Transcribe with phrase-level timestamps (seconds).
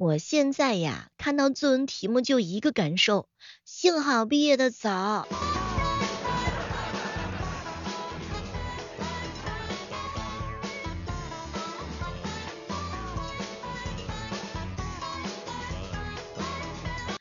[0.00, 3.28] 我现在呀，看到作文题目就一个感受，
[3.66, 5.28] 幸好毕业的早。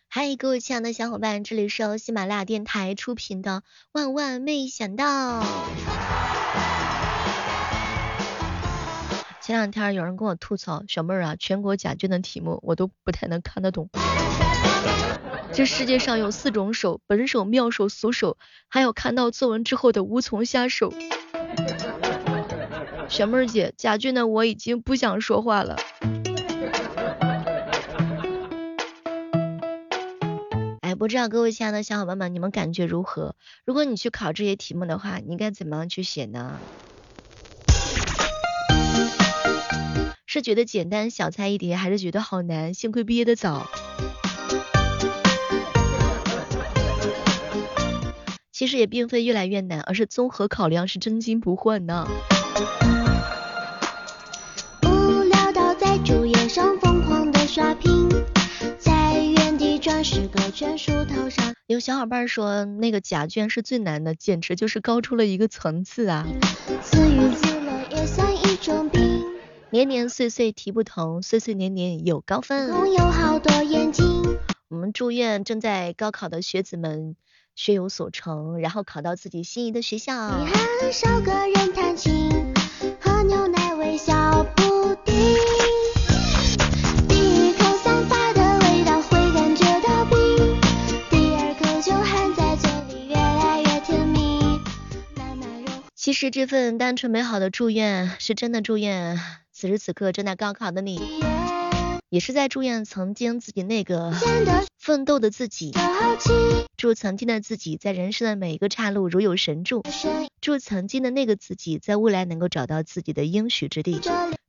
[0.08, 3.62] 嗨，各位亲爱的小伙伴，这里是由喜马拉雅电台出品的
[3.92, 5.42] 《万万没想到》。
[9.50, 13.90] 前两天有人跟我吐槽，小妹儿啊，全国甲卷的题目我都不太能看得懂。
[15.52, 20.94] 这世界上有四种手：本手、妙手、俗手，还有看到作文之后的无从下手。
[23.08, 25.78] 小妹儿姐，甲卷的我已经不想说话了。
[30.82, 33.36] 哎，不知道各位亲爱的小伙伴们，你们感觉如何？
[33.66, 36.60] 如果你去考这些题目的话，你应该怎么样去写呢？
[40.32, 42.76] 是觉得简单小菜一碟，还是觉得好难？
[42.76, 43.68] 幸亏毕业的早。
[48.52, 52.08] 其实也并非越来越难，而是综合考量是真金不换呢。
[54.84, 58.08] 无聊到在主页上疯狂的刷屏，
[58.78, 61.56] 在原地转十个圈数头上。
[61.66, 66.28] 有小伙伴说那个甲卷是最难的，简直就是高出了一个层次啊。
[66.84, 69.29] 自娱自乐也算一种病。
[69.72, 72.70] 年年岁岁题不同，岁岁年年有高分。
[72.92, 74.40] 有好多眼睛。
[74.68, 77.16] 我们祝愿正在高考的学子们
[77.56, 80.40] 学有所成，然后考到自己心仪的学校。
[80.40, 82.52] 你很少个人弹琴，
[83.00, 85.36] 喝牛奶微笑不停。
[87.08, 90.60] 第一口散发的味道会感觉到冰，
[91.12, 94.40] 第二口就含在嘴里越来越甜蜜。
[95.16, 95.84] 慢慢融。
[95.94, 99.20] 其实这份单纯美好的祝愿是真的祝愿。
[99.52, 101.22] 此时此刻正在高考的你，
[102.10, 104.14] 也是在祝愿曾经自己那个
[104.78, 105.74] 奋斗的自己。
[106.78, 109.84] 祝曾经的自己在人生的每一个岔路如有神助。
[110.40, 114.00] 祝曾经的那个自己在未来能够找到自己的应许之地。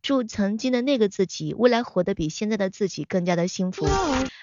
[0.00, 3.88] 祝曾经的那个自己未来活得比现在的自己更加的幸福。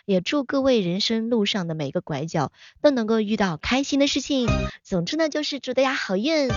[0.05, 4.47] 也祝各位人生路上的每个拐角都能够遇到开心的事情。
[4.83, 6.49] 总之呢，就是祝大家好运。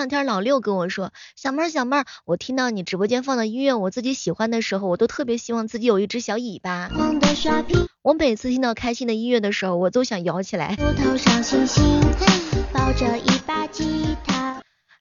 [0.00, 6.90] 两天老六跟我说，小妹儿小妹儿，我听到你直播间放的音乐，我自己喜欢的时候，我都特别希望自己有一只小尾巴。
[8.00, 10.74] 我每次听到开心的音乐的时候，我都想摇起来。
[12.72, 14.29] 抱着一把吉他。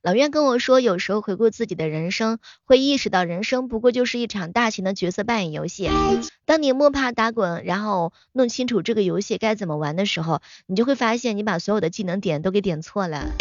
[0.02, 5.90] 老岳跟我说，有时候回顾自己的人生，会意识到人生不过就是一场大型的角色扮演游戏。
[6.46, 13.34] 当你摸爬打滚，然后弄清楚这个游戏该怎么玩的时候，你就会发现你把所有的技能点都给点错了。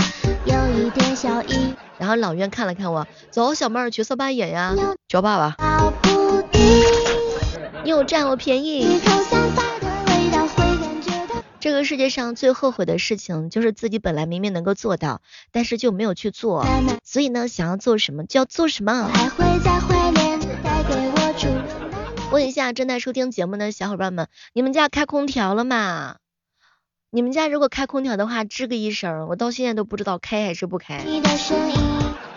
[0.47, 1.75] 有一点小意。
[1.97, 4.75] 然后老岳看了看我，走，小妹儿角色扮演呀，
[5.07, 5.57] 叫爸爸。
[7.85, 9.01] 又占我便宜。
[11.61, 15.21] 这个世界上最后悔的事情，就是自己本来明明能够做到，
[15.51, 16.65] 但是就没有去做。
[17.03, 19.11] 所以呢，想要做什么就要做什么。
[22.31, 26.17] 问一下正在收听节目的小伙伴们，你们家开空调了吗？
[27.11, 31.05] 你们家如果开空调的话，吱个一声，我到现在都不知道开还是不开。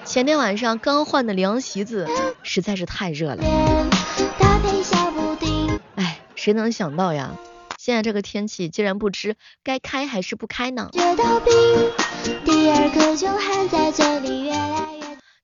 [0.03, 2.07] 前天晚上刚换的凉席子，
[2.41, 3.43] 实在是太热了。
[5.95, 7.35] 哎，谁能想到呀？
[7.83, 10.91] 现在这个天气，竟然不知该开还是不开呢。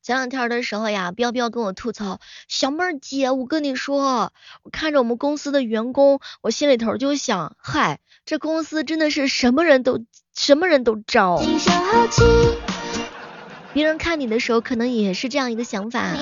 [0.03, 4.31] 前两天的时候呀，彪彪跟我吐槽，小妹儿姐，我跟你说，
[4.61, 10.05] 我看着我们公司的员工，我心里头就想，嗨，这公司真的是什么人都
[10.35, 11.41] 什么人都招。
[13.73, 16.13] 别人看你的时候，可能也是这样一个想法。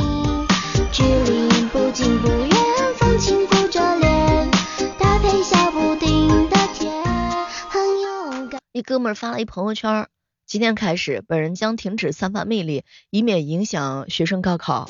[2.06, 2.55] 一
[8.86, 10.10] 哥们儿发了一朋友圈，
[10.46, 14.88] 今天开始，本人将停止散发魅力，以免影响学生高考。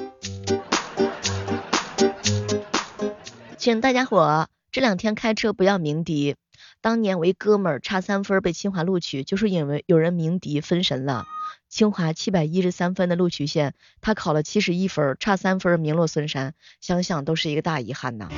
[3.57, 6.35] 请大家伙这两天开车不要鸣笛。
[6.81, 11.23] 当年我一哥们儿差三分被清华录取，就是因为有人鸣笛分神了。
[11.69, 18.29] 清华七百一十三分的录取线，他考了七十一分，差三分名落孙山，想想都是一个大遗憾呐。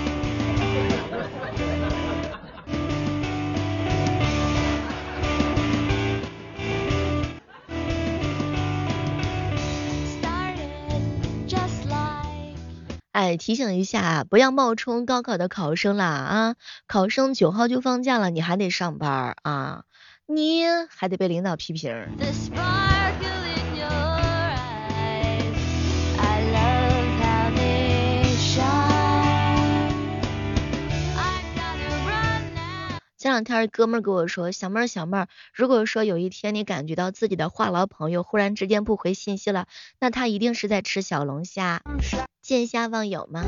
[13.18, 16.56] 哎，提醒一下，不要冒充高考的考生啦啊！
[16.86, 19.86] 考生九号就放假了，你还得上班啊，
[20.28, 21.92] 你还得被领导批评。
[33.32, 39.66] 两天哥们儿跟我说，小妹儿小妹儿，如果说有一天你感觉到自己的话痨朋友忽然之间不回信息了，
[40.00, 41.82] 那他一定是在吃小龙虾。
[42.42, 43.44] 见虾忘友吗？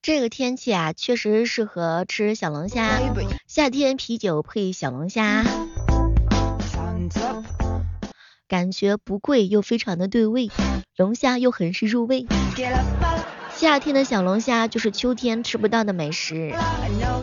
[0.00, 2.98] 这个天气啊，确实适合吃小龙虾。
[3.46, 5.44] 夏天啤酒配小龙虾，
[8.48, 10.50] 感觉不贵又非常的对味，
[10.96, 12.26] 龙虾又很是入味。
[13.54, 16.54] 夏天的小龙虾就是秋天吃不到的美食，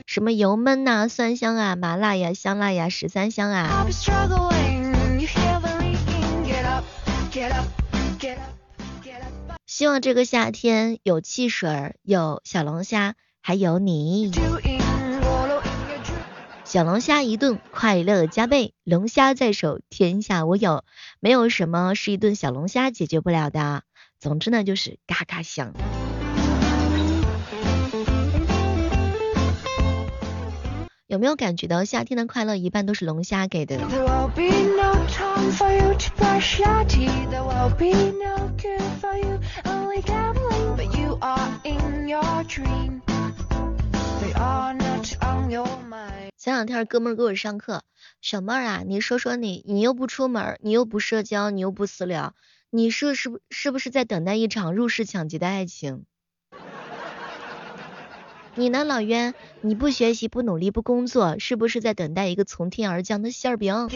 [0.05, 3.87] 什么油焖呐、蒜香啊、麻辣呀、香辣呀、十三香啊。
[9.65, 14.31] 希望这个夏天有汽水，有小龙虾，还有你。
[16.65, 18.73] 小龙虾一顿，快乐加倍。
[18.83, 20.83] 龙虾在手，天下我有。
[21.19, 23.83] 没有什么是一顿小龙虾解决不了的。
[24.19, 25.73] 总之呢，就是嘎嘎香。
[31.05, 33.77] 有没有感觉到夏天的快乐一半都是龙虾给的？
[46.45, 47.81] 前两天哥们儿给我上课，
[48.21, 52.35] 小妹儿啊，你说说你，你又不出门，你又不社交，你又不私聊，
[52.69, 56.05] 你是是不是不是在等待一场入室抢劫的爱情？
[58.53, 59.33] 你呢，老冤？
[59.61, 63.89] 你不学习，不努力，不工作，是不是在等待一个从天而降的馅饼？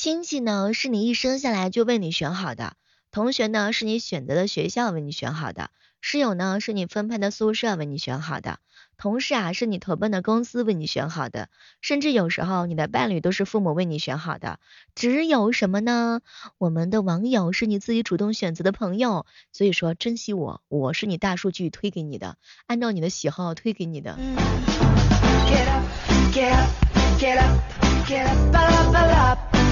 [0.00, 2.74] 亲戚呢，是你一生下来就为你选好的；
[3.10, 8.60] 同学呢，是你选择的学校为你选好的；室友呢，是你分配的宿舍为你选好的。
[8.96, 11.48] 同事啊，是你投奔的公司为你选好的，
[11.80, 14.60] 甚至有时候你的伴侣都是父母为你选好的。
[14.94, 16.20] 只有什么呢？
[16.58, 22.36] 我们的网友是你自己主动选择的朋友，所以说珍惜我，我是你大数据推给你的，
[22.68, 24.16] 按照你的喜好推给你的。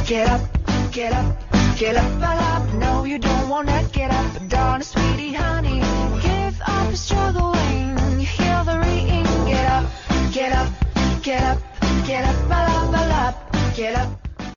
[0.06, 0.40] Get up,
[0.92, 1.36] get up,
[1.76, 2.62] get up, get up.
[2.74, 5.80] No, you don't wanna get up, darling, sweetie, honey.
[6.22, 9.24] Give up the struggling, you hear the ringing.
[9.44, 9.84] Get up,
[10.32, 10.68] get up,
[11.24, 11.58] get up,
[12.06, 13.34] get up, get up, get up.
[13.74, 14.08] Get up.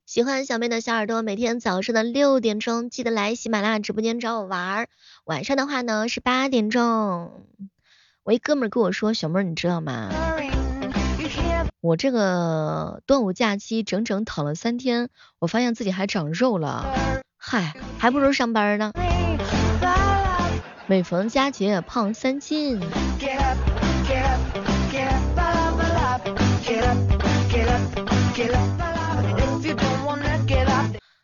[0.06, 4.88] 喜欢小妹的小耳朵，每天早上的六点钟记得来喜马拉雅直播间找我玩儿。
[5.26, 7.32] 晚上的话呢是八点钟。
[8.24, 10.12] 我一哥们儿跟我说，小妹你知道吗？
[11.82, 15.10] 我这个端午假期整整躺了三天，
[15.40, 16.86] 我发现自己还长肉了。
[17.38, 18.92] 嗨，还不如上班呢。
[20.88, 22.82] 每逢佳节胖三斤。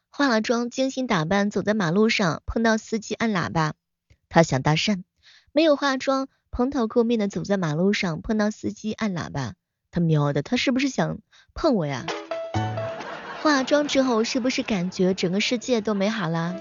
[0.10, 3.74] 化了妆，精心打扮，走在马路上，碰到司机按喇叭，
[4.30, 5.04] 他想搭讪；
[5.52, 9.56] 没有化妆，蓬头垢面的走在马路上，碰到司机按喇叭，
[9.96, 11.20] 他喵的，他是不是想
[11.54, 12.06] 碰我呀？
[13.42, 16.54] 化妆之后，是不是感觉整个世界都美好了？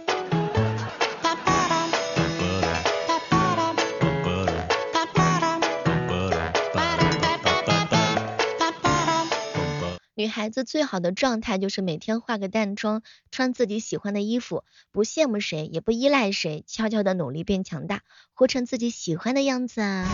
[10.15, 20.07] 女孩子最好的状态就是每天化个淡妆，穿自己喜欢的衣服，不羡慕谁，也不依赖谁，悄悄的努力变强大，活成自己喜欢的样子啊！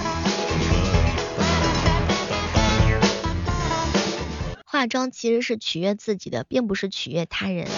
[4.80, 7.68] 化妆其实是取悦自己的，并不是取悦他人。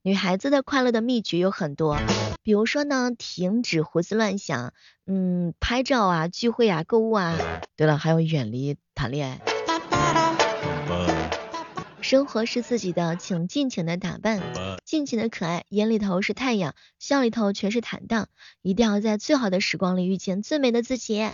[0.00, 1.98] 女孩子的快乐的秘诀有很多，
[2.42, 4.72] 比如说呢，停止胡思乱想，
[5.06, 7.36] 嗯，拍照啊，聚会啊，购物啊，
[7.76, 9.40] 对了，还有远离谈恋爱。
[12.00, 14.40] 生活是自己的，请尽情的打扮，
[14.86, 18.28] 尽情的可爱，眼里头是太阳，笑里头全是坦荡，
[18.62, 21.28] 一定要在最好的时光里遇见最美的自己。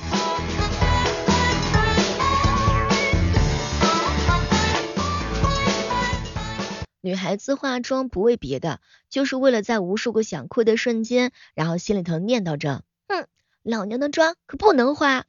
[7.05, 8.81] 女孩子化妆不为别的，
[9.11, 13.27] 就是为了在无数个想哭的瞬间，然后心里头念叨着，哼，
[13.63, 15.27] 老娘的妆可不能花。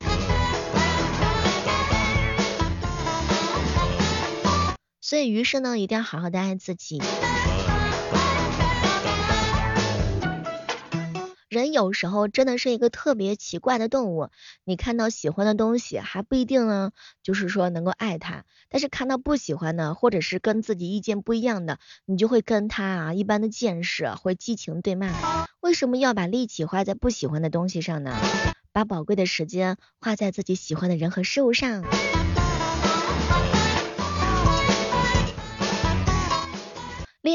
[5.02, 7.02] 所以余生呢，一定要好好的爱自己。
[11.56, 14.30] 人有时候真的是一个特别奇怪的动物，
[14.66, 16.92] 你看到喜欢的东西还不一定呢，
[17.24, 25.14] 就是说能够爱他，但是看到不喜欢的，或者是跟自己意见不一样的，你就会跟他啊一般的见识，会激情对骂。
[25.62, 28.14] 为什么要把力气花在不喜欢的东西上呢？
[28.74, 31.86] 把宝贵的时间花在自己喜欢的人和事物上。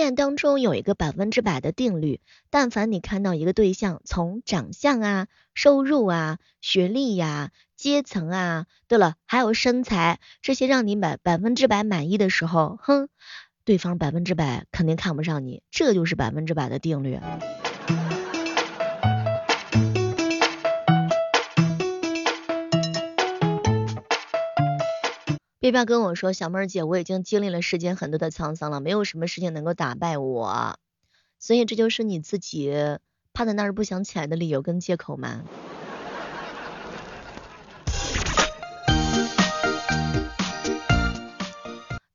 [0.00, 13.10] 恋当中有一个百分之百的定律，但凡你看到一个对象从长相啊、收入啊、学历呀、阶层啊，对了，还有身材这些让你满百分之百满意的时候，哼，
[13.66, 17.20] 对方百分之百肯定看不上你，这就是百分之百的定律。
[25.70, 30.76] 别不要跟我说，小妹儿姐，我已经经历了世间很多的沧桑了，没有什么事情能够打败我，
[31.38, 32.74] 所以这就是你自己
[33.32, 35.42] 趴在那儿不想起来的理由跟借口吗？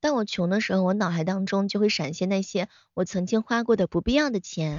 [0.02, 4.78] 当我穷的时候，我脑海当中就会闪现那些我曾经花过的不必要的钱。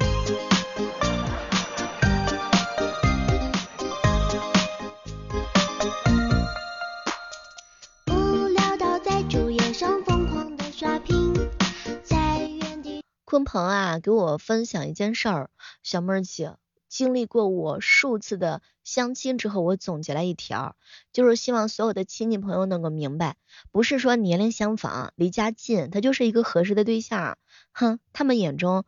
[13.36, 15.50] 鲲鹏啊，给我分享一件事儿，
[15.82, 16.54] 小妹儿姐
[16.88, 20.74] 经历过我数次的相亲之后，我总结了一条，
[21.12, 23.36] 就是希望所有的亲戚朋友能够明白，
[23.72, 27.36] 不是说年龄相仿、离家近，他就是一个合适的对象。
[27.72, 28.86] 哼，他们眼中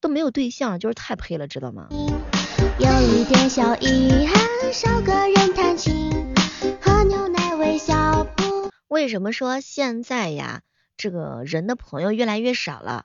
[0.00, 1.88] 都没有对象，就是太配了，知道吗？
[1.90, 6.34] 有一点小遗憾，少个人谈情，
[6.80, 8.70] 喝牛奶微笑不。
[8.88, 10.62] 为什么说现在呀，
[10.96, 13.04] 这个人的朋友越来越少了？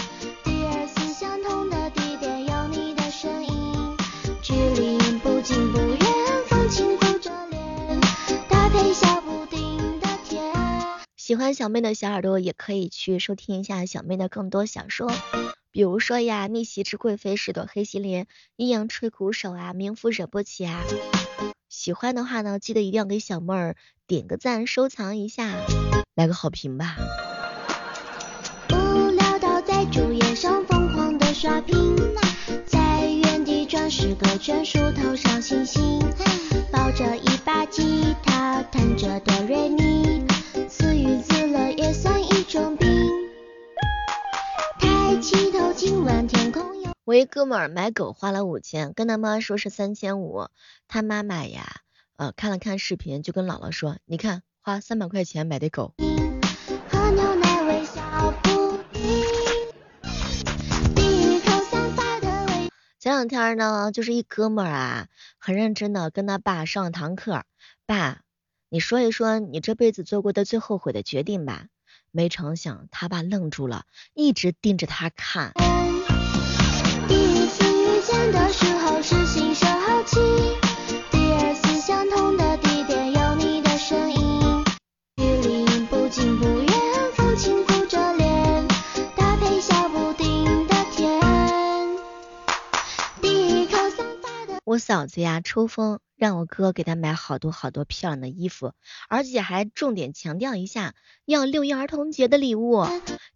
[11.31, 15.09] 喜欢小妹的小耳朵也可以去收听一下小妹的更多小说，
[15.71, 20.83] 比如说呀，逆袭之贵妃是朵黑心莲，阴阳吹鼓手啊，名夫惹不起啊。
[21.69, 25.55] 喜欢的话呢，记得一定要给小妹儿点个赞，收藏一下，
[26.15, 26.97] 来个好评吧。
[28.71, 31.95] 无聊到在主页上疯狂的刷屏，
[32.65, 36.01] 在原地转十个圈数头上星星，
[36.73, 40.10] 抱着一把吉他弹着哆瑞咪。
[47.31, 50.49] 哥们儿买狗花了五千，跟他妈说是三千五。
[50.89, 51.77] 他妈妈呀，
[52.17, 55.93] 呃，看了看视频，就跟姥姥说：“你看，花三百块钱买的狗。”
[62.99, 65.07] 前两天呢，就是一哥们儿啊，
[65.37, 67.45] 很认真的跟他爸上了堂课，
[67.85, 68.19] 爸。
[68.67, 71.67] 你说一说你这辈子做过的最后悔的决定吧。
[72.11, 75.53] 没成想他爸愣住了，一直盯着他看。
[78.31, 80.60] 的时候是心生好奇，
[94.71, 95.99] 我嫂子呀，抽风。
[96.15, 98.73] 让我哥给她买好多好多漂亮的衣服，
[99.09, 100.93] 而且还重点强调一下
[101.25, 102.85] 要六一儿童节的礼物。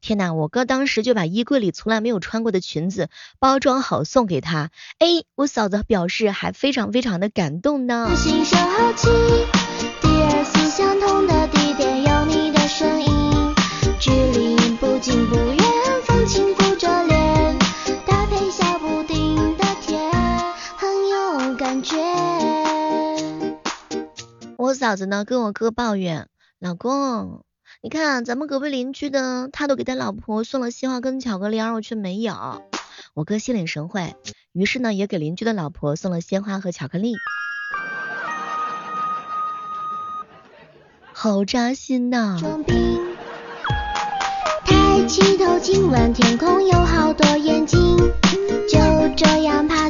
[0.01, 4.70] 天呐，我哥当时就把衣柜里从来没有穿过的裙子包装好送给她。
[5.00, 8.08] 哎，我嫂子表示还非常非常的感动呢。
[8.08, 8.13] 第
[10.22, 11.35] 二次相同的
[24.96, 27.44] 嫂子呢跟我哥抱怨，老公，
[27.82, 32.64] 你看咱们隔壁邻居的，他都给他老婆送了鲜花跟巧克力，而我却没有。
[33.14, 34.16] 我哥心领神会，
[34.54, 37.16] 于是呢也给邻居的老婆送了鲜花和巧克力。
[41.12, 42.40] 好扎心呐！
[44.64, 47.98] 抬起头，今晚天空有好多眼睛，
[48.72, 48.80] 就
[49.18, 49.85] 这样趴，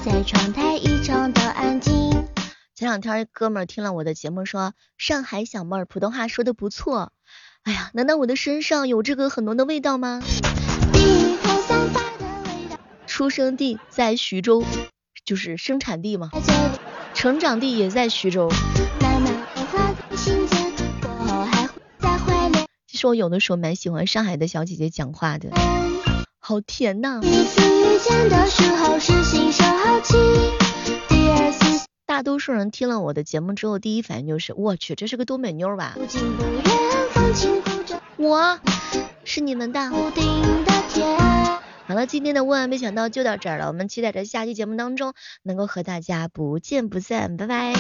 [2.86, 7.12] 前两天哥们儿听了我的节目，说上海小妹儿普通话说的不错。
[7.64, 10.22] 哎呀，难道我的身上有这个很浓的味道吗？
[13.08, 14.64] 出生地在徐州，
[15.26, 16.30] 就是生产地嘛，
[17.16, 18.52] 成长地也在徐州。
[22.86, 25.50] 其实我有的时候蛮喜欢上海的小姐姐讲话的，
[26.40, 27.20] 好甜呐。
[32.16, 35.98] 大多数人听了我的节目之后，第一反应就是，我去，这是个东北妞吧？
[38.16, 38.58] 我
[39.26, 39.90] 是你们的。
[41.86, 47.74] 好了，今天的万万没想到就到这儿了，我们期待着下期节目当中能够和大家不见不散，拜拜。